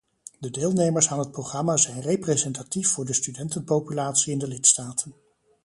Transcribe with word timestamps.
De 0.39 0.49
deelnemers 0.49 1.07
aan 1.09 1.19
het 1.19 1.31
programma 1.31 1.77
zijn 1.77 2.01
representatief 2.01 2.89
voor 2.89 3.05
de 3.05 3.13
studentenpopulatie 3.13 4.33
in 4.33 4.39
de 4.39 4.47
lidstaten. 4.47 5.13